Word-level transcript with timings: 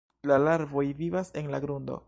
La 0.29 0.37
larvoj 0.45 0.85
vivas 1.03 1.31
en 1.43 1.53
la 1.57 1.63
grundo. 1.67 1.99